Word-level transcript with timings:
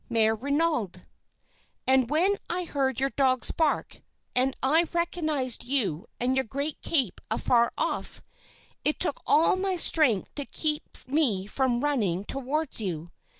"MÈRE 0.09 0.35
RENAUD. 0.35 1.03
"And 1.85 2.09
when 2.09 2.35
I 2.49 2.63
heard 2.65 2.99
your 2.99 3.11
dogs 3.11 3.51
bark, 3.51 4.01
and 4.35 4.55
I 4.63 4.87
recognized 4.93 5.63
you 5.63 6.07
and 6.19 6.35
your 6.35 6.43
great 6.45 6.81
cape 6.81 7.21
afar 7.29 7.71
off, 7.77 8.23
it 8.83 8.99
took 8.99 9.19
all 9.27 9.55
my 9.57 9.75
strength 9.75 10.33
to 10.33 10.45
keep 10.47 10.97
me 11.07 11.45
from 11.45 11.83
running 11.83 12.25
towards 12.25 12.81
you. 12.81 13.09